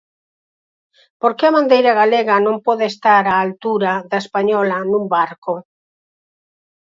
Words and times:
Por 1.21 1.31
que 1.37 1.45
a 1.47 1.55
bandeira 1.57 1.91
galega 2.01 2.35
non 2.45 2.55
pode 2.67 2.85
estar 2.93 3.23
á 3.33 3.35
altura 3.39 3.91
da 4.09 4.17
española 4.23 4.77
nun 4.91 5.03
barco? 5.15 5.53